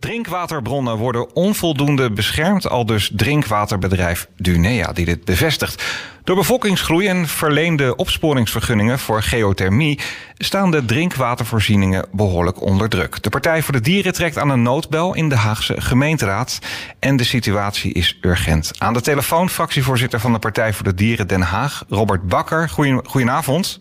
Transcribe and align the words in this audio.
Drinkwaterbronnen 0.00 0.96
worden 0.96 1.34
onvoldoende 1.34 2.10
beschermd, 2.10 2.68
al 2.68 2.86
dus 2.86 3.10
drinkwaterbedrijf 3.14 4.28
Dunea 4.36 4.92
die 4.92 5.04
dit 5.04 5.24
bevestigt. 5.24 5.84
Door 6.24 6.36
bevolkingsgroei 6.36 7.08
en 7.08 7.26
verleende 7.26 7.96
opsporingsvergunningen 7.96 8.98
voor 8.98 9.22
geothermie 9.22 10.00
staan 10.38 10.70
de 10.70 10.84
drinkwatervoorzieningen 10.84 12.06
behoorlijk 12.12 12.60
onder 12.62 12.88
druk. 12.88 13.22
De 13.22 13.30
Partij 13.30 13.62
voor 13.62 13.72
de 13.72 13.80
Dieren 13.80 14.12
trekt 14.12 14.38
aan 14.38 14.50
een 14.50 14.62
noodbel 14.62 15.14
in 15.14 15.28
de 15.28 15.36
Haagse 15.36 15.80
gemeenteraad 15.80 16.58
en 16.98 17.16
de 17.16 17.24
situatie 17.24 17.92
is 17.92 18.18
urgent. 18.20 18.72
Aan 18.78 18.92
de 18.92 19.00
telefoon 19.00 19.48
fractievoorzitter 19.48 20.20
van 20.20 20.32
de 20.32 20.38
Partij 20.38 20.72
voor 20.72 20.84
de 20.84 20.94
Dieren 20.94 21.28
Den 21.28 21.42
Haag, 21.42 21.84
Robert 21.88 22.28
Bakker. 22.28 22.68
Goedenavond. 23.04 23.80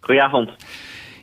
Goedenavond. 0.00 0.50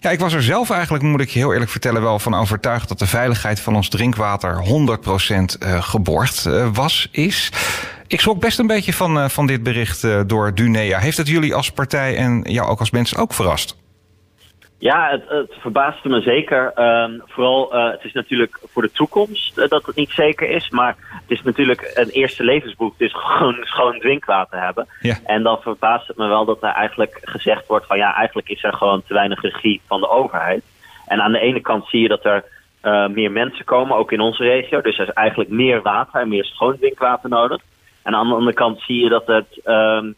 Ja, 0.04 0.10
ik 0.10 0.20
was 0.20 0.34
er 0.34 0.44
zelf 0.44 0.70
eigenlijk, 0.70 1.04
moet 1.04 1.22
ik 1.22 1.30
je 1.30 1.40
heel 1.40 1.52
eerlijk 1.52 1.72
vertellen, 1.72 2.02
wel 2.02 2.20
van 2.20 2.34
overtuigd 2.34 2.88
dat 2.88 3.00
de 3.00 3.08
veiligheid 3.08 3.60
van 3.60 3.76
ons 3.76 3.90
drinkwater 3.90 4.64
100% 4.66 4.68
uh, 4.68 5.84
geborgd 5.84 6.46
uh, 6.46 6.68
was, 6.74 7.08
is. 7.12 7.52
Ik 8.08 8.20
schrok 8.20 8.40
best 8.40 8.60
een 8.60 8.68
beetje 8.68 8.94
van, 8.94 9.18
uh, 9.18 9.30
van 9.30 9.48
dit 9.48 9.64
bericht 9.64 10.08
door 10.28 10.56
Dunea. 10.56 11.00
Heeft 11.00 11.18
het 11.18 11.28
jullie 11.28 11.56
als 11.56 11.72
partij 11.72 12.18
en 12.18 12.42
jou 12.42 12.70
ook 12.70 12.80
als 12.80 12.92
mensen 12.92 13.18
ook 13.18 13.34
verrast? 13.34 13.76
Ja, 14.84 15.10
het, 15.10 15.30
het 15.30 15.54
verbaasde 15.60 16.10
me 16.10 16.22
zeker. 16.22 16.72
Um, 16.76 17.22
vooral, 17.26 17.76
uh, 17.76 17.92
het 17.92 18.04
is 18.04 18.14
natuurlijk 18.14 18.60
voor 18.66 18.82
de 18.82 18.92
toekomst 18.92 19.58
uh, 19.58 19.68
dat 19.68 19.86
het 19.86 19.96
niet 19.96 20.10
zeker 20.10 20.50
is. 20.50 20.70
Maar 20.70 20.96
het 21.10 21.32
is 21.32 21.42
natuurlijk 21.42 21.92
een 21.94 22.10
eerste 22.10 22.44
levensboek. 22.44 22.98
Dus 22.98 23.14
gewoon 23.18 23.58
schoon 23.62 24.00
drinkwater 24.00 24.62
hebben. 24.62 24.88
Ja. 25.02 25.16
En 25.26 25.44
dan 25.44 25.62
verbaast 25.62 26.08
het 26.08 26.18
me 26.18 26.28
wel 26.28 26.46
dat 26.46 26.64
er 26.64 26.70
eigenlijk 26.70 27.20
gezegd 27.22 27.68
wordt 27.68 27.86
van... 27.86 27.98
ja, 27.98 28.16
eigenlijk 28.16 28.50
is 28.50 28.64
er 28.64 28.74
gewoon 28.74 29.04
te 29.08 29.14
weinig 29.14 29.42
regie 29.42 29.82
van 29.88 30.00
de 30.00 30.10
overheid. 30.10 30.64
En 31.06 31.22
aan 31.22 31.32
de 31.32 31.40
ene 31.40 31.62
kant 31.62 31.88
zie 31.88 32.02
je 32.02 32.08
dat 32.08 32.26
er 32.26 32.44
uh, 32.84 33.08
meer 33.08 33.32
mensen 33.32 33.66
komen, 33.66 33.98
ook 33.98 34.12
in 34.12 34.20
onze 34.20 34.44
regio. 34.44 34.82
Dus 34.82 34.98
er 34.98 35.08
is 35.08 35.14
eigenlijk 35.14 35.50
meer 35.50 35.82
water 35.82 36.22
en 36.22 36.30
meer 36.30 36.46
schoon 36.46 36.78
drinkwater 36.78 37.30
nodig. 37.30 37.62
En 38.04 38.16
aan 38.16 38.28
de 38.28 38.34
andere 38.34 38.54
kant 38.56 38.82
zie 38.82 39.04
je 39.04 39.10
dat 39.10 39.28
het... 39.28 39.60
Um, 39.66 40.08
uh, 40.08 40.14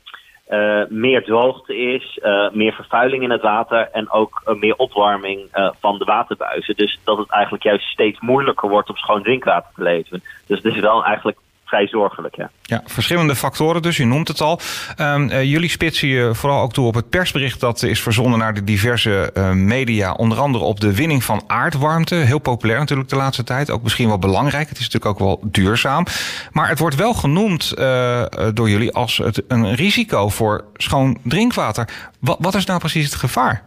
meer 0.89 1.23
droogte 1.23 1.77
is, 1.77 2.19
uh, 2.23 2.49
meer 2.51 2.73
vervuiling 2.73 3.23
in 3.23 3.29
het 3.29 3.41
water 3.41 3.89
en 3.91 4.11
ook 4.11 4.41
uh, 4.45 4.55
meer 4.55 4.75
opwarming 4.75 5.49
van 5.79 5.97
de 5.97 6.05
waterbuizen. 6.05 6.75
Dus 6.75 6.99
dat 7.03 7.17
het 7.17 7.31
eigenlijk 7.31 7.63
juist 7.63 7.85
steeds 7.85 8.19
moeilijker 8.19 8.69
wordt 8.69 8.89
om 8.89 8.95
schoon 8.95 9.23
drinkwater 9.23 9.71
te 9.75 9.83
leveren. 9.83 10.23
Dus 10.47 10.61
het 10.61 10.75
is 10.75 10.79
wel 10.79 11.05
eigenlijk 11.05 11.37
vrij 11.65 11.87
zorgelijk. 11.87 12.35
Ja. 12.35 12.49
ja, 12.61 12.81
verschillende 12.85 13.35
factoren 13.35 13.81
dus, 13.81 13.97
u 13.97 14.03
noemt 14.03 14.27
het 14.27 14.41
al. 14.41 14.59
Um, 14.99 15.29
uh, 15.29 15.43
jullie 15.43 15.69
spitsen 15.69 16.07
je 16.07 16.33
vooral 16.33 16.61
ook 16.61 16.73
toe 16.73 16.87
op 16.87 16.93
het 16.93 17.09
persbericht 17.09 17.59
dat 17.59 17.83
is 17.83 18.01
verzonden 18.01 18.39
naar 18.39 18.53
de 18.53 18.63
diverse 18.63 19.31
uh, 19.33 19.51
media. 19.51 20.13
Onder 20.13 20.37
andere 20.37 20.63
op 20.63 20.79
de 20.79 20.95
winning 20.95 21.23
van 21.23 21.43
aardwarmte. 21.47 22.15
Heel 22.15 22.39
populair 22.39 22.79
natuurlijk 22.79 23.09
de 23.09 23.15
laatste 23.15 23.43
tijd. 23.43 23.71
Ook 23.71 23.83
misschien 23.83 24.07
wel 24.07 24.19
belangrijk. 24.19 24.69
Het 24.69 24.77
is 24.79 24.89
natuurlijk 24.89 25.21
ook 25.21 25.27
wel 25.27 25.39
duurzaam. 25.51 26.05
Maar 26.51 26.69
het 26.69 26.79
wordt 26.79 26.95
wel 26.95 27.13
genoemd 27.13 27.73
uh, 27.77 28.25
door 28.53 28.69
jullie 28.69 28.93
als 28.93 29.17
het, 29.17 29.43
een 29.47 29.75
risico 29.75 30.29
voor 30.29 30.63
schoon 30.73 31.17
drinkwater. 31.23 31.89
Wat, 32.19 32.37
wat 32.39 32.55
is 32.55 32.65
nou 32.65 32.79
precies 32.79 33.05
het 33.05 33.15
gevaar? 33.15 33.63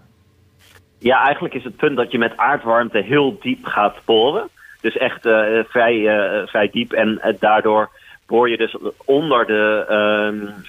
Ja, 0.98 1.24
eigenlijk 1.24 1.54
is 1.54 1.64
het 1.64 1.76
punt 1.76 1.96
dat 1.96 2.12
je 2.12 2.18
met 2.18 2.36
aardwarmte 2.36 2.98
heel 2.98 3.38
diep 3.40 3.64
gaat 3.64 3.96
boren. 4.04 4.48
Dus 4.80 4.96
echt 4.96 5.26
uh, 5.26 5.58
vrij, 5.68 5.94
uh, 5.96 6.46
vrij 6.46 6.68
diep. 6.72 6.92
En 6.92 7.20
uh, 7.24 7.32
daardoor 7.40 7.90
boor 8.26 8.50
je 8.50 8.56
dus 8.56 8.76
onder 9.04 9.46
de, 9.46 9.86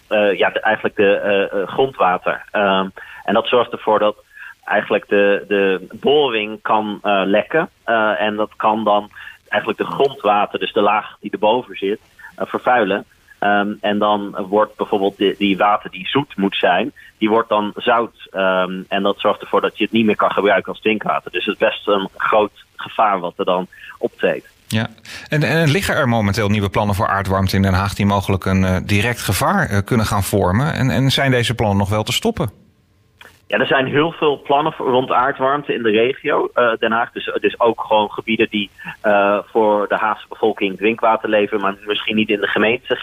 uh, 0.10 0.38
ja, 0.38 0.54
eigenlijk 0.54 0.96
de 0.96 1.66
grondwater. 1.66 2.46
Um, 2.52 2.92
en 3.24 3.34
dat 3.34 3.48
zorgt 3.48 3.72
ervoor 3.72 4.00
dat 4.00 4.24
eigenlijk 4.64 5.08
de, 5.08 5.46
de 5.48 5.88
boring 6.00 6.62
kan 6.62 7.00
lekken. 7.26 7.70
en 8.18 8.36
dat 8.36 8.52
kan 8.56 8.84
dan 8.84 9.10
eigenlijk 9.48 9.82
de 9.82 9.96
grondwater, 9.96 10.60
dus 10.60 10.74
de 10.74 10.82
laag 10.82 11.18
die 11.20 11.32
erboven 11.32 11.76
zit, 11.76 12.00
vervuilen. 12.36 13.06
Um, 13.40 13.78
en 13.82 13.98
dan 13.98 14.46
wordt 14.48 14.76
bijvoorbeeld 14.76 15.18
die, 15.18 15.36
die, 15.38 15.58
water 15.58 15.92
die 15.92 16.08
zoet 16.08 16.38
moet 16.38 16.56
zijn, 16.56 16.92
die 17.18 17.30
wordt 17.30 17.50
dan 17.50 17.74
zout. 17.76 18.28
En 18.88 19.04
dat 19.04 19.20
zorgt 19.20 19.42
ervoor 19.42 19.62
dat 19.62 19.78
je 19.78 19.84
het 19.84 19.94
niet 19.94 20.06
meer 20.06 20.16
kan 20.16 20.32
gebruiken 20.32 20.72
als 20.72 20.82
drinkwater. 20.82 21.32
Dus 21.32 21.46
het 21.46 21.54
is 21.54 21.68
best 21.68 21.88
een 21.88 22.10
groot 22.18 22.68
gevaar 22.82 23.20
wat 23.20 23.34
er 23.38 23.46
dan 23.46 23.68
optreedt. 23.98 24.48
Ja, 24.68 24.88
en, 25.30 25.44
en 25.44 25.70
liggen 25.70 25.96
er 25.96 26.08
momenteel 26.08 26.50
nieuwe 26.50 26.70
plannen 26.70 26.96
voor 26.96 27.08
aardwarmte 27.08 27.56
in 27.56 27.62
Den 27.62 27.74
Haag 27.74 27.94
die 27.94 28.06
mogelijk 28.06 28.46
een 28.46 28.62
uh, 28.62 28.78
direct 28.84 29.22
gevaar 29.22 29.72
uh, 29.72 29.78
kunnen 29.86 30.06
gaan 30.06 30.24
vormen? 30.24 30.74
En, 30.74 30.90
en 30.90 31.12
zijn 31.12 31.32
deze 31.32 31.56
plannen 31.56 31.78
nog 31.78 31.90
wel 31.90 32.04
te 32.04 32.12
stoppen? 32.12 32.50
Ja, 33.48 33.58
er 33.58 33.66
zijn 33.68 33.86
heel 33.86 34.12
veel 34.12 34.42
plannen 34.42 34.74
rond 34.78 35.12
aardwarmte 35.12 35.74
in 35.74 35.84
de 35.84 35.90
regio 35.90 36.50
uh, 36.56 36.74
Den 36.80 36.92
Haag. 36.92 37.12
Dus, 37.12 37.38
dus 37.42 37.60
ook 37.60 37.82
gewoon 37.82 38.12
gebieden 38.12 38.48
die 38.50 38.70
voor 39.52 39.88
de 39.88 39.96
Haagse 39.96 40.26
bevolking 40.30 40.78
drinkwater 40.78 41.30
leveren, 41.30 41.62
maar 41.62 41.76
misschien 41.86 42.16
niet 42.16 42.30
in 42.30 42.40
de 42.40 42.48
gemeente 42.48 43.00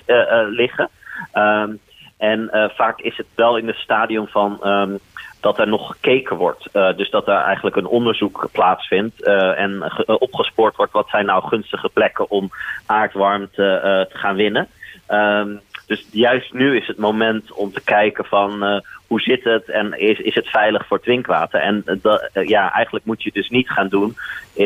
liggen. 0.50 0.88
Um, 1.34 1.78
en 2.19 2.70
vaak 2.76 3.00
is 3.00 3.16
het 3.16 3.26
wel 3.34 3.56
in 3.56 3.66
het 3.66 3.76
stadium 3.76 4.26
van 4.26 4.60
um, 4.66 4.98
dat 5.46 5.58
er 5.58 5.68
nog 5.68 5.86
gekeken 5.86 6.36
wordt. 6.36 6.68
dus 6.72 7.10
dat 7.10 7.28
er 7.28 7.36
eigenlijk 7.36 7.76
een 7.76 7.86
onderzoek 7.86 8.48
plaatsvindt 8.52 9.22
en 9.56 9.92
opgespoord 10.06 10.76
wordt 10.76 10.92
wat 10.92 11.08
zijn 11.08 11.26
nou 11.26 11.46
gunstige 11.48 11.88
plekken 11.88 12.30
om 12.30 12.50
aardwarmte 12.86 14.06
te 14.10 14.18
gaan 14.18 14.36
winnen. 14.36 14.68
Um, 15.08 15.60
dus 15.86 16.06
juist 16.10 16.52
nu 16.52 16.76
is 16.76 16.86
het 16.86 16.98
moment 16.98 17.52
om 17.52 17.72
te 17.72 17.84
kijken 17.84 18.24
van 18.24 18.64
uh, 18.64 18.80
hoe 19.06 19.20
zit 19.20 19.44
het 19.44 19.68
en 19.68 19.98
is, 19.98 20.18
is 20.18 20.34
het 20.34 20.48
veilig 20.48 20.86
voor 20.86 21.00
drinkwater. 21.00 21.60
En 21.60 21.82
uh, 21.86 22.14
uh, 22.34 22.48
ja, 22.48 22.72
eigenlijk 22.72 23.04
moet 23.04 23.22
je 23.22 23.30
dus 23.32 23.48
niet 23.48 23.70
gaan 23.70 23.88
doen 23.88 24.16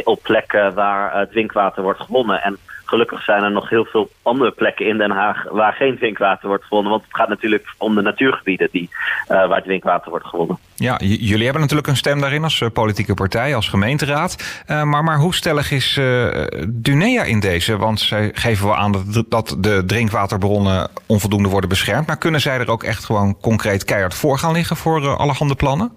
op 0.04 0.22
plekken 0.22 0.74
waar 0.74 1.28
drinkwater 1.28 1.82
wordt 1.82 2.00
gewonnen. 2.00 2.42
En 2.42 2.58
gelukkig 2.90 3.22
zijn 3.22 3.42
er 3.42 3.50
nog 3.50 3.68
heel 3.68 3.84
veel 3.84 4.10
andere 4.22 4.50
plekken 4.50 4.86
in 4.86 4.98
Den 4.98 5.10
Haag 5.10 5.44
waar 5.50 5.72
geen 5.72 5.96
drinkwater 5.96 6.48
wordt 6.48 6.64
gewonnen. 6.64 6.90
Want 6.90 7.04
het 7.04 7.16
gaat 7.16 7.28
natuurlijk 7.28 7.74
om 7.78 7.94
de 7.94 8.02
natuurgebieden 8.02 8.68
die, 8.72 8.88
uh, 9.28 9.48
waar 9.48 9.62
drinkwater 9.62 10.10
wordt 10.10 10.26
gewonnen. 10.26 10.58
Ja, 10.74 10.98
jullie 10.98 11.44
hebben 11.44 11.60
natuurlijk 11.60 11.88
een 11.88 11.96
stem 11.96 12.20
daarin 12.20 12.44
als 12.44 12.60
uh, 12.60 12.68
politieke 12.72 13.14
partij, 13.14 13.54
als 13.54 13.68
gemeenteraad. 13.68 14.62
Uh, 14.66 14.82
maar, 14.82 15.04
maar 15.04 15.18
hoe 15.18 15.34
stellig 15.34 15.70
is 15.70 16.00
Dunea 16.68 17.22
in 17.22 17.40
deze? 17.40 17.76
Want 17.76 18.00
zij 18.00 18.30
geven 18.34 18.66
wel 18.66 18.76
aan 18.76 18.92
dat, 18.92 19.24
dat 19.28 19.56
de 19.58 19.82
drinkwaterbronnen 19.86 20.90
onvoldoende 21.06 21.48
worden 21.48 21.68
beschermd. 21.68 22.06
Maar 22.06 22.18
kunnen 22.18 22.40
zij 22.40 22.58
er 22.58 22.70
ook 22.70 22.82
echt 22.82 23.04
gewoon 23.04 23.40
concreet 23.40 23.84
keihard 23.84 24.14
voor 24.14 24.38
gaan 24.38 24.52
liggen 24.52 24.76
voor 24.76 25.16
allerhande 25.16 25.54
plannen? 25.54 25.92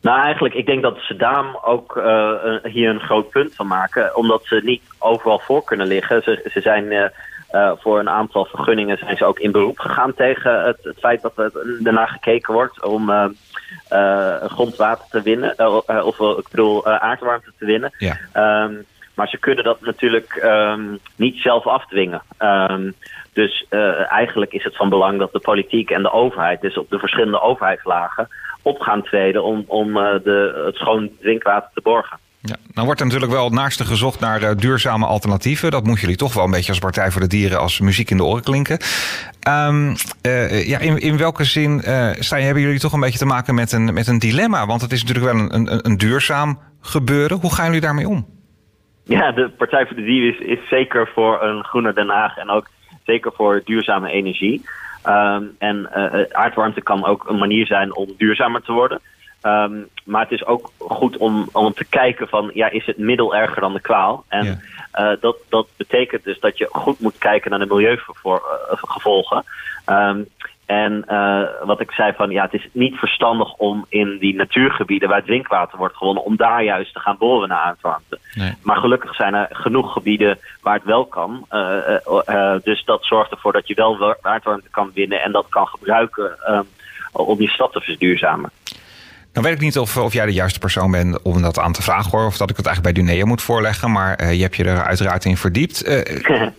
Nou, 0.00 0.20
eigenlijk, 0.20 0.54
ik 0.54 0.66
denk 0.66 0.82
dat 0.82 0.98
ze 0.98 1.16
Daam 1.16 1.58
ook 1.62 1.96
uh, 1.96 2.32
hier 2.62 2.90
een 2.90 3.00
groot 3.00 3.30
punt 3.30 3.54
van 3.54 3.66
maken. 3.66 4.16
Omdat 4.16 4.40
ze 4.44 4.60
niet 4.64 4.82
overal 4.98 5.38
voor 5.38 5.64
kunnen 5.64 5.86
liggen. 5.86 6.22
Ze, 6.22 6.48
ze 6.52 6.60
zijn 6.60 6.84
uh, 6.84 7.04
uh, 7.52 7.72
voor 7.78 7.98
een 7.98 8.08
aantal 8.08 8.44
vergunningen 8.44 8.98
zijn 8.98 9.16
ze 9.16 9.24
ook 9.24 9.38
in 9.38 9.52
beroep 9.52 9.78
gegaan 9.78 10.14
tegen 10.14 10.64
het, 10.64 10.78
het 10.82 10.98
feit 10.98 11.22
dat 11.22 11.38
er 11.38 11.52
daarna 11.80 12.06
gekeken 12.06 12.54
wordt 12.54 12.84
om 12.84 13.34
grondwater 14.48 15.04
te 15.10 15.22
winnen. 15.22 15.74
of 16.04 16.20
ik 16.38 16.48
bedoel 16.50 16.86
aardwarmte 16.86 17.52
te 17.58 17.64
winnen. 17.64 17.92
Ja. 17.98 18.16
Um, 18.64 18.86
maar 19.20 19.28
ze 19.28 19.38
kunnen 19.38 19.64
dat 19.64 19.80
natuurlijk 19.80 20.40
um, 20.44 20.98
niet 21.16 21.36
zelf 21.36 21.66
afdwingen. 21.66 22.22
Um, 22.38 22.94
dus 23.32 23.66
eigenlijk 24.08 24.52
is 24.52 24.64
het 24.64 24.76
van 24.76 24.88
belang 24.88 25.18
dat 25.18 25.32
de 25.32 25.38
politiek 25.38 25.90
en 25.90 26.02
de 26.02 26.12
overheid, 26.12 26.60
dus 26.60 26.78
op 26.78 26.90
de 26.90 26.98
verschillende 26.98 27.40
overheidslagen, 27.40 28.28
op 28.62 28.80
gaan 28.80 29.02
treden 29.02 29.44
om, 29.44 29.64
om 29.66 29.96
uh, 29.96 30.04
de, 30.24 30.62
het 30.66 30.76
schoon 30.76 31.10
drinkwater 31.20 31.70
te 31.74 31.80
borgen. 31.82 32.18
Ja, 32.40 32.56
nou 32.72 32.86
wordt 32.86 33.00
er 33.00 33.06
natuurlijk 33.06 33.32
wel 33.32 33.44
het 33.44 33.52
naaste 33.52 33.84
gezocht 33.84 34.20
naar 34.20 34.42
uh, 34.42 34.50
duurzame 34.56 35.06
alternatieven. 35.06 35.70
Dat 35.70 35.84
moet 35.84 36.00
jullie 36.00 36.16
toch 36.16 36.34
wel 36.34 36.44
een 36.44 36.50
beetje 36.50 36.68
als 36.68 36.78
Partij 36.78 37.10
voor 37.10 37.20
de 37.20 37.26
Dieren 37.26 37.58
als 37.58 37.80
muziek 37.80 38.10
in 38.10 38.16
de 38.16 38.24
oren 38.24 38.42
klinken. 38.42 38.78
Uh, 39.48 39.94
ja, 40.66 40.78
in, 40.78 40.98
in 40.98 41.16
welke 41.16 41.44
zin 41.44 41.80
staan, 42.18 42.40
hebben 42.40 42.62
jullie 42.62 42.80
toch 42.80 42.92
een 42.92 43.00
beetje 43.00 43.18
te 43.18 43.26
maken 43.26 43.54
met 43.54 43.72
een, 43.72 43.94
met 43.94 44.06
een 44.06 44.18
dilemma? 44.18 44.66
Want 44.66 44.80
het 44.80 44.92
is 44.92 45.04
natuurlijk 45.04 45.32
wel 45.32 45.42
een, 45.42 45.54
een, 45.54 45.86
een 45.86 45.96
duurzaam 45.96 46.58
gebeuren. 46.80 47.38
Hoe 47.40 47.54
gaan 47.54 47.66
jullie 47.66 47.80
daarmee 47.80 48.08
om? 48.08 48.39
Ja, 49.04 49.32
de 49.32 49.48
Partij 49.48 49.86
voor 49.86 49.96
de 49.96 50.02
Dieren 50.02 50.40
is, 50.40 50.58
is 50.58 50.68
zeker 50.68 51.10
voor 51.14 51.42
een 51.42 51.64
groener 51.64 51.94
Den 51.94 52.08
Haag 52.08 52.36
en 52.36 52.50
ook 52.50 52.68
zeker 53.04 53.32
voor 53.32 53.62
duurzame 53.64 54.10
energie. 54.10 54.64
Um, 55.06 55.56
en 55.58 55.90
uh, 55.96 56.22
aardwarmte 56.30 56.80
kan 56.80 57.04
ook 57.04 57.28
een 57.28 57.38
manier 57.38 57.66
zijn 57.66 57.94
om 57.94 58.14
duurzamer 58.16 58.62
te 58.62 58.72
worden. 58.72 59.00
Um, 59.42 59.88
maar 60.04 60.22
het 60.22 60.32
is 60.32 60.44
ook 60.44 60.70
goed 60.78 61.16
om, 61.16 61.48
om 61.52 61.72
te 61.72 61.84
kijken 61.84 62.28
van, 62.28 62.50
ja, 62.54 62.70
is 62.70 62.86
het 62.86 62.98
middel 62.98 63.34
erger 63.34 63.60
dan 63.60 63.72
de 63.72 63.80
kwaal? 63.80 64.24
En 64.28 64.44
ja. 64.44 65.12
uh, 65.12 65.20
dat, 65.20 65.36
dat 65.48 65.68
betekent 65.76 66.24
dus 66.24 66.40
dat 66.40 66.58
je 66.58 66.68
goed 66.72 67.00
moet 67.00 67.18
kijken 67.18 67.50
naar 67.50 67.58
de 67.58 67.66
milieugevolgen. 67.66 69.44
Um, 69.86 70.28
en 70.70 71.04
uh, 71.08 71.42
wat 71.64 71.80
ik 71.80 71.90
zei 71.90 72.12
van, 72.12 72.30
ja, 72.30 72.42
het 72.42 72.54
is 72.54 72.68
niet 72.72 72.94
verstandig 72.94 73.52
om 73.52 73.86
in 73.88 74.18
die 74.18 74.34
natuurgebieden 74.34 75.08
waar 75.08 75.24
drinkwater 75.24 75.78
wordt 75.78 75.96
gewonnen, 75.96 76.24
om 76.24 76.36
daar 76.36 76.62
juist 76.64 76.92
te 76.92 77.00
gaan 77.00 77.16
boren 77.18 77.48
naar 77.48 77.58
aardwarmte. 77.58 78.18
Nee. 78.34 78.54
Maar 78.62 78.76
gelukkig 78.76 79.14
zijn 79.14 79.34
er 79.34 79.48
genoeg 79.50 79.92
gebieden 79.92 80.38
waar 80.62 80.74
het 80.74 80.84
wel 80.84 81.06
kan. 81.06 81.46
Uh, 81.52 81.76
uh, 82.28 82.54
dus 82.62 82.84
dat 82.84 83.04
zorgt 83.04 83.30
ervoor 83.30 83.52
dat 83.52 83.68
je 83.68 83.74
wel 83.74 84.16
aardwarmte 84.22 84.70
kan 84.70 84.90
winnen 84.94 85.22
en 85.22 85.32
dat 85.32 85.46
kan 85.48 85.66
gebruiken 85.66 86.38
um, 86.48 86.66
om 87.12 87.40
je 87.40 87.48
stad 87.48 87.72
te 87.72 87.80
verduurzamen. 87.80 88.50
Nou 89.32 89.46
weet 89.46 89.54
ik 89.54 89.60
niet 89.60 89.78
of, 89.78 89.96
of 89.96 90.12
jij 90.12 90.26
de 90.26 90.32
juiste 90.32 90.58
persoon 90.58 90.90
bent 90.90 91.22
om 91.22 91.42
dat 91.42 91.58
aan 91.58 91.72
te 91.72 91.82
vragen 91.82 92.10
hoor. 92.10 92.26
Of 92.26 92.36
dat 92.36 92.50
ik 92.50 92.56
het 92.56 92.66
eigenlijk 92.66 92.96
bij 92.96 93.04
Dunea 93.04 93.24
moet 93.24 93.42
voorleggen. 93.42 93.92
Maar 93.92 94.22
uh, 94.22 94.34
je 94.34 94.42
hebt 94.42 94.56
je 94.56 94.64
er 94.64 94.84
uiteraard 94.84 95.24
in 95.24 95.36
verdiept. 95.36 95.88
Uh, 95.88 96.00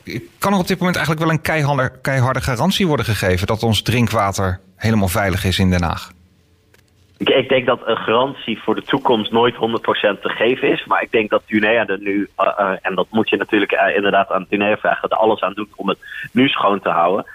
kan 0.40 0.54
er 0.54 0.60
op 0.60 0.68
dit 0.68 0.78
moment 0.78 0.96
eigenlijk 0.96 1.26
wel 1.26 1.36
een 1.36 1.42
keiharde, 1.42 1.92
keiharde 2.02 2.42
garantie 2.42 2.88
worden 2.88 3.06
gegeven 3.06 3.48
dat 3.48 3.64
ons 3.64 3.82
drinkwater 3.82 4.60
helemaal 4.76 5.08
veilig 5.08 5.46
is 5.46 5.60
in 5.60 5.70
Den 5.70 5.84
Haag? 5.84 6.12
Ik, 7.18 7.30
ik, 7.30 7.50
denk 7.50 7.66
dat 7.66 7.80
een 7.86 7.98
garantie 7.98 8.62
voor 8.62 8.76
de 8.76 8.84
toekomst 8.84 9.32
nooit 9.32 9.56
100% 9.56 9.58
te 10.22 10.30
geven 10.30 10.72
is. 10.72 10.86
Maar 10.86 11.02
ik 11.02 11.12
denk 11.12 11.30
dat 11.30 11.44
Dunea 11.46 11.88
er 11.88 12.00
nu, 12.00 12.30
uh, 12.38 12.48
uh, 12.60 12.72
en 12.82 12.96
dat 12.96 13.08
moet 13.10 13.30
je 13.30 13.38
natuurlijk 13.38 13.72
uh, 13.72 13.96
inderdaad 13.96 14.32
aan 14.32 14.46
Dunea 14.50 14.78
vragen, 14.78 15.10
er 15.10 15.18
alles 15.18 15.42
aan 15.42 15.54
doet 15.54 15.70
om 15.76 15.90
het 15.90 15.98
nu 16.32 16.48
schoon 16.48 16.80
te 16.80 16.90
houden. 16.90 17.26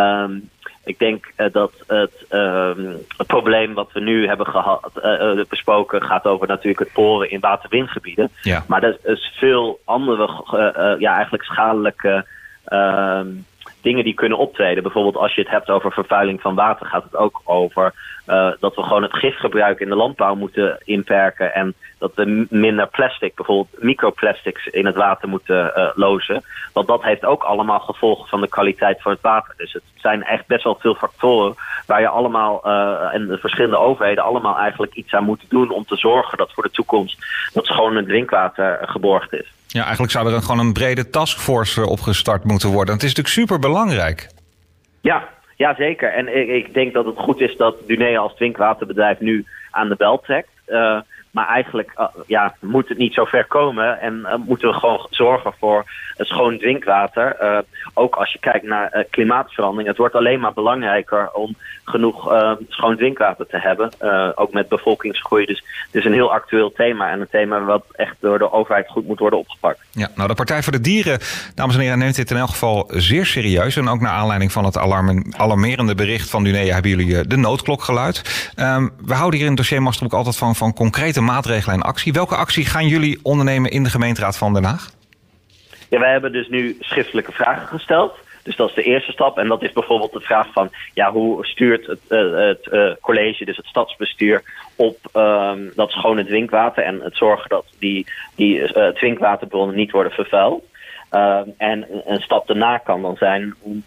Um, 0.00 0.48
ik 0.84 0.98
denk 0.98 1.32
dat 1.52 1.72
het, 1.86 2.26
um, 2.30 2.96
het, 3.16 3.26
probleem 3.26 3.74
wat 3.74 3.92
we 3.92 4.00
nu 4.00 4.26
hebben 4.26 4.46
gehad, 4.46 4.92
besproken 5.48 6.02
gaat 6.02 6.24
over 6.24 6.46
natuurlijk 6.46 6.78
het 6.78 6.92
poren 6.92 7.30
in 7.30 7.40
waterwindgebieden. 7.40 8.30
Ja. 8.42 8.64
Maar 8.68 8.82
er 8.82 8.98
is 9.02 9.34
veel 9.38 9.80
andere, 9.84 10.44
ja, 10.98 11.14
eigenlijk 11.14 11.44
schadelijke 11.44 12.26
dingen 13.84 14.04
die 14.04 14.14
kunnen 14.14 14.38
optreden. 14.38 14.82
Bijvoorbeeld 14.82 15.16
als 15.16 15.34
je 15.34 15.40
het 15.40 15.50
hebt 15.50 15.70
over 15.70 15.92
vervuiling 15.92 16.40
van 16.40 16.54
water, 16.54 16.86
gaat 16.86 17.04
het 17.04 17.16
ook 17.16 17.40
over 17.44 17.94
uh, 18.26 18.50
dat 18.60 18.74
we 18.74 18.82
gewoon 18.82 19.02
het 19.02 19.16
gifgebruik 19.16 19.80
in 19.80 19.88
de 19.88 19.94
landbouw 19.94 20.34
moeten 20.34 20.78
inperken. 20.84 21.54
En 21.54 21.74
dat 21.98 22.14
we 22.14 22.46
minder 22.50 22.86
plastic, 22.86 23.34
bijvoorbeeld 23.34 23.82
microplastics, 23.82 24.66
in 24.66 24.86
het 24.86 24.94
water 24.94 25.28
moeten 25.28 25.72
uh, 25.76 25.90
lozen. 25.94 26.42
Want 26.72 26.86
dat 26.86 27.02
heeft 27.02 27.24
ook 27.24 27.42
allemaal 27.42 27.80
gevolgen 27.80 28.28
van 28.28 28.40
de 28.40 28.48
kwaliteit 28.48 29.02
van 29.02 29.12
het 29.12 29.20
water. 29.20 29.54
Dus 29.56 29.72
het 29.72 29.82
zijn 29.94 30.22
echt 30.22 30.46
best 30.46 30.64
wel 30.64 30.76
veel 30.80 30.94
factoren 30.94 31.54
waar 31.86 32.00
je 32.00 32.08
allemaal 32.08 32.62
uh, 32.66 33.14
en 33.14 33.26
de 33.26 33.38
verschillende 33.38 33.78
overheden 33.78 34.24
allemaal 34.24 34.58
eigenlijk 34.58 34.94
iets 34.94 35.14
aan 35.14 35.24
moeten 35.24 35.48
doen 35.48 35.70
om 35.70 35.84
te 35.84 35.96
zorgen 35.96 36.38
dat 36.38 36.52
voor 36.52 36.62
de 36.62 36.70
toekomst 36.70 37.18
dat 37.52 37.66
schone 37.66 38.04
drinkwater 38.04 38.78
geborgd 38.82 39.32
is. 39.32 39.52
Ja, 39.74 39.82
eigenlijk 39.82 40.12
zou 40.12 40.32
er 40.32 40.42
gewoon 40.42 40.66
een 40.66 40.72
brede 40.72 41.10
taskforce 41.10 41.86
opgestart 41.86 42.44
moeten 42.44 42.68
worden. 42.68 42.94
Het 42.94 43.02
is 43.02 43.14
natuurlijk 43.14 43.34
super 43.34 43.58
belangrijk. 43.58 44.28
Ja, 45.00 45.28
ja, 45.56 45.74
zeker. 45.74 46.12
En 46.12 46.36
ik, 46.36 46.48
ik, 46.48 46.74
denk 46.74 46.92
dat 46.92 47.04
het 47.04 47.18
goed 47.18 47.40
is 47.40 47.56
dat 47.56 47.76
Dunea 47.86 48.18
als 48.18 48.36
drinkwaterbedrijf 48.36 49.20
nu 49.20 49.44
aan 49.70 49.88
de 49.88 49.96
bel 49.96 50.20
trekt. 50.20 50.48
Uh, 50.66 51.00
maar 51.34 51.48
eigenlijk 51.48 51.92
uh, 51.98 52.06
ja, 52.26 52.54
moet 52.60 52.88
het 52.88 52.98
niet 52.98 53.14
zo 53.14 53.24
ver 53.24 53.44
komen. 53.44 54.00
En 54.00 54.20
uh, 54.22 54.34
moeten 54.46 54.68
we 54.68 54.74
gewoon 54.74 55.06
zorgen 55.10 55.52
voor 55.58 55.84
schoon 56.16 56.58
drinkwater. 56.58 57.36
Uh, 57.42 57.58
ook 57.94 58.14
als 58.14 58.32
je 58.32 58.38
kijkt 58.38 58.66
naar 58.66 59.04
klimaatverandering. 59.10 59.88
Het 59.88 59.98
wordt 59.98 60.14
alleen 60.14 60.40
maar 60.40 60.52
belangrijker 60.52 61.30
om 61.32 61.56
genoeg 61.84 62.32
schoon 62.68 62.96
drinkwater 62.96 63.46
te 63.46 63.58
hebben. 63.58 63.90
ook 64.34 64.52
met 64.52 64.68
bevolkingsgroei. 64.68 65.46
Dus 65.46 65.64
het 65.86 65.94
is 65.94 66.04
een 66.04 66.12
heel 66.12 66.32
actueel 66.32 66.72
thema. 66.72 67.10
En 67.10 67.20
een 67.20 67.28
thema 67.30 67.60
wat 67.60 67.84
echt 67.92 68.16
door 68.20 68.38
de 68.38 68.52
overheid 68.52 68.88
goed 68.88 69.06
moet 69.06 69.18
worden 69.18 69.38
opgepakt. 69.38 69.78
Ja, 69.90 70.08
nou 70.14 70.28
de 70.28 70.34
Partij 70.34 70.62
voor 70.62 70.72
de 70.72 70.80
Dieren, 70.80 71.18
dames 71.54 71.74
en 71.74 71.80
heren, 71.80 71.98
neemt 71.98 72.16
dit 72.16 72.30
in 72.30 72.36
elk 72.36 72.48
geval 72.48 72.90
zeer 72.92 73.26
serieus. 73.26 73.76
En 73.76 73.88
ook 73.88 74.00
naar 74.00 74.12
aanleiding 74.12 74.52
van 74.52 74.64
het 74.64 74.78
alarmerende 75.36 75.94
bericht 75.94 76.30
van 76.30 76.44
Dunea 76.44 76.72
hebben 76.72 76.90
jullie 76.90 77.26
de 77.26 77.36
noodklok 77.36 77.82
geluid. 77.82 78.52
Um, 78.56 78.92
we 79.04 79.14
houden 79.14 79.38
hier 79.38 79.48
in 79.48 79.56
het 79.56 79.68
dossier 79.68 80.02
ook 80.04 80.12
altijd 80.12 80.36
van, 80.36 80.54
van 80.54 80.72
concrete 80.72 81.20
maatregelen 81.24 81.74
en 81.74 81.82
actie. 81.82 82.12
Welke 82.12 82.36
actie 82.36 82.64
gaan 82.64 82.86
jullie 82.86 83.18
ondernemen 83.22 83.70
in 83.70 83.82
de 83.82 83.90
gemeenteraad 83.90 84.36
van 84.36 84.54
Den 84.54 84.64
Haag? 84.64 84.90
Ja, 85.90 85.98
wij 85.98 86.12
hebben 86.12 86.32
dus 86.32 86.48
nu 86.48 86.76
schriftelijke 86.80 87.32
vragen 87.32 87.66
gesteld. 87.66 88.12
Dus 88.42 88.56
dat 88.56 88.68
is 88.68 88.74
de 88.74 88.82
eerste 88.82 89.12
stap. 89.12 89.38
En 89.38 89.48
dat 89.48 89.62
is 89.62 89.72
bijvoorbeeld 89.72 90.12
de 90.12 90.20
vraag 90.20 90.52
van, 90.52 90.70
ja, 90.94 91.12
hoe 91.12 91.46
stuurt 91.46 91.86
het, 91.86 92.00
uh, 92.08 92.36
het 92.36 92.68
uh, 92.72 92.92
college, 93.00 93.44
dus 93.44 93.56
het 93.56 93.66
stadsbestuur, 93.66 94.42
op 94.76 94.98
um, 95.14 95.72
dat 95.74 95.90
schone 95.90 96.24
drinkwater 96.24 96.84
en 96.84 97.00
het 97.00 97.16
zorgen 97.16 97.48
dat 97.48 97.64
die, 97.78 98.06
die 98.34 98.58
uh, 98.58 98.88
drinkwaterbronnen 98.88 99.76
niet 99.76 99.90
worden 99.90 100.12
vervuild. 100.12 100.64
Uh, 101.12 101.40
en 101.56 101.86
een 102.04 102.20
stap 102.20 102.46
daarna 102.46 102.78
kan 102.78 103.02
dan 103.02 103.16
zijn 103.16 103.54
om 103.60 103.84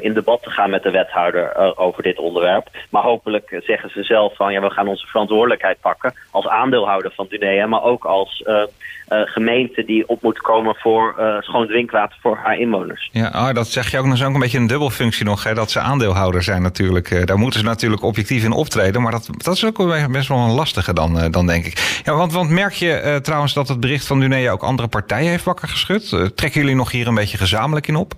in 0.00 0.14
debat 0.14 0.42
te 0.42 0.50
gaan 0.50 0.70
met 0.70 0.82
de 0.82 0.90
wethouder 0.90 1.52
uh, 1.56 1.70
over 1.74 2.02
dit 2.02 2.18
onderwerp. 2.18 2.68
Maar 2.90 3.02
hopelijk 3.02 3.60
zeggen 3.64 3.90
ze 3.90 4.02
zelf 4.02 4.36
van 4.36 4.52
ja, 4.52 4.60
we 4.60 4.70
gaan 4.70 4.88
onze 4.88 5.06
verantwoordelijkheid 5.06 5.80
pakken 5.80 6.14
als 6.30 6.46
aandeelhouder 6.46 7.12
van 7.14 7.26
Dunea, 7.28 7.66
maar 7.66 7.82
ook 7.82 8.04
als 8.04 8.44
uh, 8.46 8.62
gemeente 9.08 9.84
die 9.84 10.08
op 10.08 10.22
moet 10.22 10.38
komen 10.38 10.74
voor 10.74 11.14
schoon 11.40 11.66
drinkwater 11.66 12.18
voor 12.20 12.36
haar 12.36 12.58
inwoners. 12.58 13.08
Ja, 13.12 13.28
oh, 13.28 13.52
dat 13.52 13.68
zeg 13.68 13.90
je 13.90 13.98
ook 13.98 14.06
nog 14.06 14.24
ook 14.24 14.34
een 14.34 14.40
beetje 14.40 14.58
een 14.58 14.66
dubbelfunctie 14.66 15.24
nog, 15.24 15.44
hè, 15.44 15.54
dat 15.54 15.70
ze 15.70 15.80
aandeelhouder 15.80 16.42
zijn 16.42 16.62
natuurlijk. 16.62 17.26
daar 17.26 17.38
moeten 17.38 17.60
ze 17.60 17.66
natuurlijk 17.66 18.02
objectief 18.02 18.44
in 18.44 18.52
optreden, 18.52 19.02
maar 19.02 19.12
dat, 19.12 19.28
dat 19.36 19.54
is 19.54 19.64
ook 19.64 20.08
best 20.10 20.28
wel 20.28 20.38
een 20.38 20.50
lastige 20.50 20.92
dan, 20.92 21.30
dan 21.30 21.46
denk 21.46 21.64
ik. 21.64 22.00
Ja, 22.04 22.14
want, 22.14 22.32
want 22.32 22.50
merk 22.50 22.72
je 22.72 23.18
trouwens 23.22 23.54
dat 23.54 23.68
het 23.68 23.80
bericht 23.80 24.06
van 24.06 24.20
Dunea 24.20 24.52
ook 24.52 24.62
andere 24.62 24.88
partijen 24.88 25.30
heeft 25.30 25.44
wakker 25.44 25.68
geschud? 25.68 26.08
trekken 26.36 26.60
jullie 26.60 26.76
nog 26.76 26.90
hier 26.90 27.06
een 27.06 27.14
beetje 27.14 27.38
gezamenlijk 27.38 27.86
in 27.86 27.96
op? 27.96 28.14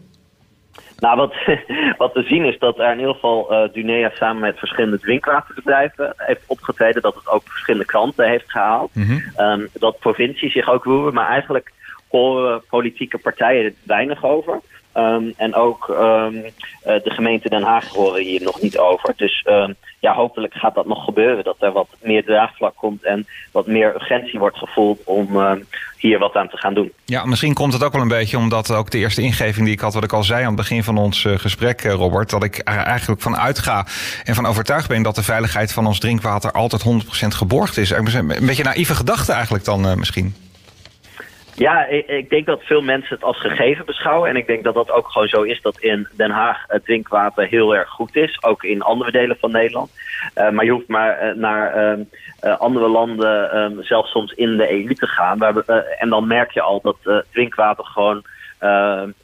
Nou, 1.00 1.16
wat, 1.16 1.34
wat 2.02 2.12
we 2.12 2.22
zien 2.22 2.44
is 2.44 2.58
dat 2.58 2.78
er 2.78 2.92
in 2.92 2.98
ieder 2.98 3.14
geval 3.14 3.52
uh, 3.52 3.72
Dunea 3.72 4.10
samen 4.14 4.40
met 4.40 4.58
verschillende 4.58 4.98
drinkwaterbedrijven 4.98 6.12
heeft 6.16 6.42
opgetreden. 6.46 7.02
Dat 7.02 7.14
het 7.14 7.28
ook 7.28 7.42
verschillende 7.44 7.86
kranten 7.86 8.28
heeft 8.28 8.50
gehaald. 8.50 8.94
Mm 8.94 9.02
-hmm. 9.02 9.46
um, 9.46 9.68
dat 9.72 9.98
provincies 9.98 10.52
zich 10.52 10.68
ook 10.68 10.84
roeren. 10.84 11.14
Maar 11.14 11.28
eigenlijk 11.28 11.72
politieke 12.68 13.18
partijen 13.18 13.64
er 13.64 13.72
weinig 13.82 14.24
over. 14.24 14.60
Um, 14.94 15.34
en 15.36 15.54
ook 15.54 15.88
um, 15.88 16.34
uh, 16.34 16.42
de 16.82 17.10
gemeente 17.10 17.48
Den 17.48 17.62
Haag 17.62 17.88
horen 17.88 18.22
hier 18.22 18.42
nog 18.42 18.60
niet 18.60 18.78
over. 18.78 19.12
Dus 19.16 19.46
um, 19.48 19.74
ja, 19.98 20.14
hopelijk 20.14 20.54
gaat 20.54 20.74
dat 20.74 20.86
nog 20.86 21.04
gebeuren. 21.04 21.44
Dat 21.44 21.56
er 21.58 21.72
wat 21.72 21.88
meer 22.02 22.24
draagvlak 22.24 22.76
komt 22.76 23.04
en 23.04 23.26
wat 23.52 23.66
meer 23.66 23.94
urgentie 23.94 24.38
wordt 24.38 24.56
gevoeld 24.56 25.00
om 25.04 25.38
hier 25.98 26.18
wat 26.18 26.34
aan 26.34 26.48
te 26.48 26.56
gaan 26.56 26.74
doen. 26.74 26.92
Ja, 27.04 27.24
misschien 27.24 27.54
komt 27.54 27.72
het 27.72 27.84
ook 27.84 27.92
wel 27.92 28.02
een 28.02 28.08
beetje 28.08 28.38
omdat 28.38 28.72
ook 28.72 28.90
de 28.90 28.98
eerste 28.98 29.22
ingeving 29.22 29.64
die 29.64 29.74
ik 29.74 29.80
had, 29.80 29.94
wat 29.94 30.04
ik 30.04 30.12
al 30.12 30.22
zei 30.22 30.40
aan 30.40 30.46
het 30.46 30.56
begin 30.56 30.84
van 30.84 30.98
ons 30.98 31.24
uh, 31.24 31.38
gesprek, 31.38 31.84
uh, 31.84 31.92
Robert, 31.92 32.30
dat 32.30 32.44
ik 32.44 32.58
er 32.64 32.76
eigenlijk 32.76 33.20
van 33.20 33.36
uitga 33.36 33.86
en 34.24 34.34
van 34.34 34.46
overtuigd 34.46 34.88
ben 34.88 35.02
dat 35.02 35.14
de 35.14 35.22
veiligheid 35.22 35.72
van 35.72 35.86
ons 35.86 35.98
drinkwater 35.98 36.52
altijd 36.52 36.84
100% 36.84 36.86
geborgd 37.26 37.76
is. 37.76 37.90
Een 37.90 38.46
beetje 38.46 38.62
naïeve 38.62 38.94
gedachte 38.94 39.32
eigenlijk 39.32 39.64
dan 39.64 39.98
misschien. 39.98 40.34
Ja, 41.60 41.86
ik, 41.86 42.06
ik, 42.06 42.30
denk 42.30 42.46
dat 42.46 42.62
veel 42.62 42.82
mensen 42.82 43.14
het 43.14 43.24
als 43.24 43.40
gegeven 43.40 43.84
beschouwen. 43.84 44.28
En 44.28 44.36
ik 44.36 44.46
denk 44.46 44.64
dat 44.64 44.74
dat 44.74 44.90
ook 44.90 45.08
gewoon 45.08 45.28
zo 45.28 45.42
is 45.42 45.62
dat 45.62 45.80
in 45.80 46.08
Den 46.16 46.30
Haag 46.30 46.64
het 46.66 46.84
drinkwater 46.84 47.46
heel 47.46 47.76
erg 47.76 47.88
goed 47.88 48.16
is. 48.16 48.42
Ook 48.42 48.62
in 48.62 48.82
andere 48.82 49.10
delen 49.10 49.36
van 49.40 49.50
Nederland. 49.50 49.90
Uh, 50.34 50.50
maar 50.50 50.64
je 50.64 50.70
hoeft 50.70 50.88
maar 50.88 51.26
uh, 51.26 51.34
naar 51.34 51.96
uh, 52.42 52.58
andere 52.58 52.88
landen, 52.88 53.84
zelfs 53.84 54.10
soms 54.10 54.32
in 54.32 54.56
de 54.56 54.72
EU 54.72 54.94
te 54.94 55.06
gaan. 55.06 55.38
Waar 55.38 55.56
en 55.98 56.08
dan 56.08 56.26
merk 56.26 56.50
je 56.50 56.60
al 56.60 56.80
dat 56.82 57.24
drinkwater 57.32 57.84
gewoon 57.84 58.22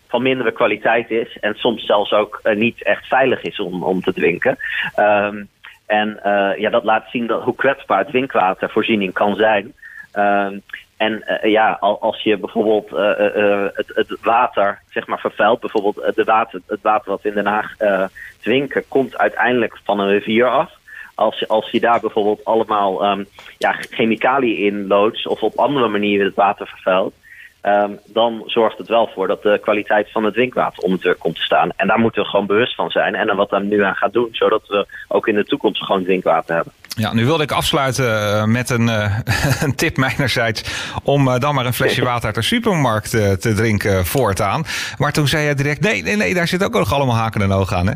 van 0.09 0.23
mindere 0.23 0.53
kwaliteit 0.53 1.11
is. 1.11 1.39
En 1.41 1.55
soms 1.55 1.87
zelfs 1.87 2.13
ook 2.13 2.41
niet 2.55 2.83
echt 2.83 3.07
veilig 3.07 3.43
is 3.43 3.61
om, 3.61 3.83
om 3.83 4.01
te 4.01 4.13
drinken. 4.13 4.57
Um, 4.97 5.49
en 5.87 6.21
ja, 6.59 6.71
dat 6.71 6.85
laat 6.85 7.11
zien 7.11 7.27
dat, 7.27 7.43
hoe 7.43 7.55
kwetsbaar 7.55 8.07
drinkwatervoorziening 8.07 9.13
kan 9.13 9.37
zijn. 9.37 9.73
Um, 10.15 10.63
en 10.97 11.25
uh, 11.43 11.51
ja, 11.51 11.73
als 11.81 12.23
je 12.23 12.39
bijvoorbeeld 12.39 12.93
uh, 12.93 12.99
uh, 13.37 13.67
het, 13.73 13.87
het, 13.95 14.19
water 14.23 14.83
zeg 14.91 15.07
maar 15.07 15.21
vervuilt, 15.21 15.61
bijvoorbeeld 15.61 16.15
de 16.15 16.25
water, 16.25 16.61
het 16.67 16.83
water 16.83 17.11
wat 17.11 17.23
we 17.23 17.29
in 17.29 17.35
Den 17.35 17.47
Haag 17.47 17.75
drinken, 18.41 18.85
komt 18.89 19.19
uiteindelijk 19.19 19.79
van 19.85 20.01
een 20.01 20.09
rivier 20.09 20.49
af. 20.49 20.71
Als 21.15 21.39
je, 21.39 21.49
als 21.49 21.71
je 21.71 21.81
daar 21.81 22.01
bijvoorbeeld 22.01 22.45
allemaal 22.45 23.11
um, 23.11 23.27
ja, 23.59 23.73
chemicaliën 23.73 24.59
in 24.59 24.87
loodst 24.87 25.27
of 25.27 25.43
op 25.43 25.59
andere 25.59 25.89
manieren 25.89 26.27
het 26.27 26.35
water 26.35 26.67
vervuilt, 26.67 27.15
um, 27.67 27.99
dan 28.07 28.43
zorgt 28.47 28.79
het 28.79 28.89
wel 28.89 29.11
voor 29.15 29.27
dat 29.27 29.43
de 29.43 29.59
kwaliteit 29.63 30.13
van 30.13 30.25
het 30.25 30.35
drinkwater 30.35 30.83
onder 30.83 30.99
druk 31.01 31.19
komt 31.19 31.35
te 31.35 31.43
staan. 31.43 31.71
En 31.77 31.87
daar 31.87 31.99
moeten 31.99 32.23
we 32.23 32.29
gewoon 32.29 32.47
bewust 32.47 32.75
van 32.75 32.91
zijn 32.91 33.15
en 33.15 33.29
er 33.29 33.37
wat 33.37 33.51
daar 33.51 33.65
nu 33.65 33.83
aan 33.83 33.95
gaat 33.95 34.13
doen, 34.13 34.29
zodat 34.33 34.63
we 34.69 34.87
ook 35.09 35.29
in 35.29 35.35
de 35.35 35.45
toekomst 35.45 35.85
gewoon 35.85 36.05
drinkwater 36.05 36.55
hebben. 36.55 36.73
Ja, 36.89 37.15
nu 37.15 37.25
wilde 37.25 37.43
ik 37.43 37.53
afsluiten 37.53 38.51
met 38.53 38.71
een, 38.71 38.87
uh, 38.87 39.19
een 39.65 39.75
tip 39.75 39.97
mijnerzijds 39.97 40.91
om 41.03 41.29
uh, 41.29 41.39
dan 41.39 41.55
maar 41.55 41.67
een 41.67 41.73
flesje 41.73 42.05
water 42.11 42.27
uit 42.27 42.35
de 42.35 42.43
supermarkt 42.43 43.15
uh, 43.15 43.33
te 43.33 43.55
drinken 43.55 44.07
voortaan. 44.07 44.65
Maar 44.99 45.13
toen 45.13 45.27
zei 45.27 45.45
jij 45.45 45.55
direct, 45.55 45.81
nee, 45.81 46.03
nee, 46.03 46.17
nee, 46.17 46.35
daar 46.35 46.49
zit 46.49 46.65
ook 46.65 46.73
nog 46.73 46.93
allemaal 46.93 47.17
haken 47.17 47.43
en 47.43 47.53
ogen 47.53 47.77
aan, 47.77 47.87
hè? 47.87 47.95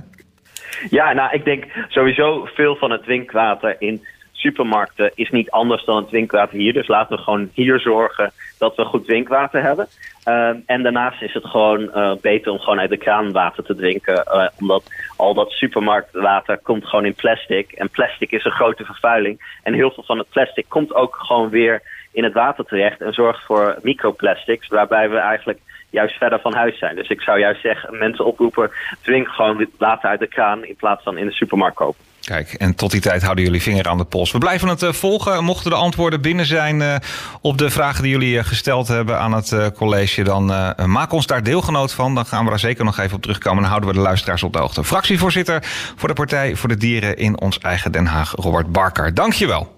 Ja, 0.91 1.12
nou, 1.12 1.31
ik 1.33 1.45
denk 1.45 1.65
sowieso 1.89 2.49
veel 2.55 2.77
van 2.77 2.91
het 2.91 3.03
drinkwater 3.03 3.77
in 3.79 4.05
supermarkten 4.40 5.11
is 5.14 5.30
niet 5.30 5.50
anders 5.50 5.85
dan 5.85 5.97
het 5.97 6.09
drinkwater 6.09 6.59
hier. 6.59 6.73
Dus 6.73 6.88
laten 6.88 7.16
we 7.16 7.23
gewoon 7.23 7.50
hier 7.52 7.80
zorgen 7.80 8.32
dat 8.59 8.76
we 8.76 8.85
goed 8.85 9.04
drinkwater 9.04 9.62
hebben. 9.62 9.88
Uh, 10.28 10.50
en 10.66 10.82
daarnaast 10.82 11.23
is 11.23 11.35
het 11.35 11.44
gewoon 11.44 11.80
uh, 11.80 12.12
beter 12.20 12.52
om 12.52 12.59
gewoon 12.59 12.80
uit 12.80 12.90
de 12.90 12.97
kraan 12.97 13.32
water 13.32 13.64
te 13.64 13.75
drinken. 13.75 14.25
Uh, 14.26 14.47
omdat 14.59 14.82
al 15.16 15.35
dat 15.35 15.50
supermarktwater 15.50 16.59
komt 16.59 16.87
gewoon 16.87 17.04
in 17.04 17.14
plastic. 17.14 17.73
En 17.73 17.90
plastic 17.90 18.30
is 18.30 18.44
een 18.44 18.50
grote 18.50 18.85
vervuiling. 18.85 19.59
En 19.62 19.75
heel 19.75 19.90
veel 19.90 20.02
van 20.02 20.18
het 20.18 20.28
plastic 20.28 20.64
komt 20.68 20.94
ook 20.94 21.16
gewoon 21.16 21.49
weer 21.49 21.82
in 22.12 22.25
het 22.25 22.32
water 22.32 22.64
terecht. 22.64 23.00
En 23.00 23.12
zorgt 23.12 23.44
voor 23.44 23.78
microplastics. 23.82 24.68
Waarbij 24.68 25.11
we 25.11 25.16
eigenlijk 25.16 25.59
juist 25.90 26.16
verder 26.16 26.40
van 26.40 26.54
huis 26.54 26.78
zijn. 26.78 26.97
Dus 26.97 27.09
ik 27.09 27.20
zou 27.20 27.38
juist 27.38 27.61
zeggen, 27.61 27.99
mensen 27.99 28.25
oproepen, 28.25 28.70
drink 29.02 29.28
gewoon 29.28 29.66
water 29.78 30.09
uit 30.09 30.20
de 30.20 30.26
kraan 30.26 30.64
in 30.64 30.76
plaats 30.76 31.02
van 31.02 31.18
in 31.18 31.26
de 31.26 31.32
supermarkt 31.32 31.76
kopen. 31.76 32.10
Kijk, 32.31 32.53
en 32.53 32.75
tot 32.75 32.91
die 32.91 33.01
tijd 33.01 33.23
houden 33.23 33.45
jullie 33.45 33.63
vinger 33.63 33.89
aan 33.89 33.99
de 33.99 34.05
pols. 34.05 34.33
We 34.33 34.39
blijven 34.39 34.69
het 34.69 34.83
uh, 34.83 34.93
volgen. 34.93 35.45
Mochten 35.45 35.71
de 35.71 35.77
antwoorden 35.77 36.21
binnen 36.21 36.47
zijn 36.47 36.81
uh, 36.81 36.95
op 37.41 37.59
de 37.59 37.71
vragen 37.71 38.03
die 38.03 38.13
jullie 38.13 38.37
uh, 38.37 38.45
gesteld 38.45 38.89
hebben 38.89 39.19
aan 39.19 39.33
het 39.33 39.73
college, 39.75 40.23
dan 40.23 40.47
maak 40.87 41.13
ons 41.13 41.27
daar 41.27 41.43
deelgenoot 41.43 41.93
van. 41.93 42.15
Dan 42.15 42.27
gaan 42.27 42.45
we 42.45 42.51
daar 42.51 42.59
zeker 42.59 42.85
nog 42.85 42.99
even 42.99 43.17
op 43.17 43.23
terugkomen. 43.23 43.61
Dan 43.61 43.71
houden 43.71 43.91
we 43.91 43.95
de 43.97 44.03
luisteraars 44.03 44.43
op 44.43 44.53
de 44.53 44.59
hoogte. 44.59 44.85
Fractievoorzitter 44.85 45.59
voor 45.97 46.09
de 46.09 46.15
Partij 46.15 46.57
voor 46.57 46.69
de 46.69 46.77
Dieren 46.77 47.17
in 47.17 47.41
ons 47.41 47.59
eigen 47.59 47.93
Den 47.93 48.07
Haag, 48.07 48.33
Robert 48.37 48.73
Barker. 48.73 49.15
Dankjewel. 49.15 49.77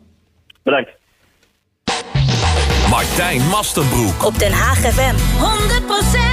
Bedankt. 0.62 0.90
Martijn 2.90 3.48
Mastenbroek. 3.48 4.24
Op 4.24 4.38
Den 4.38 4.52
Haag 4.52 4.78
FM. 4.78 5.16
100% 6.28 6.31